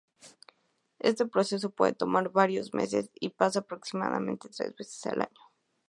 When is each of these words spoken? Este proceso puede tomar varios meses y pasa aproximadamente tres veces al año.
Este 0.97 1.27
proceso 1.27 1.69
puede 1.69 1.93
tomar 1.93 2.31
varios 2.31 2.73
meses 2.73 3.11
y 3.19 3.29
pasa 3.29 3.59
aproximadamente 3.59 4.49
tres 4.49 4.75
veces 4.75 5.05
al 5.05 5.21
año. 5.21 5.51